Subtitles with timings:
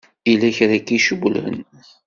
[0.29, 1.57] Yella kra i k-icewwlen?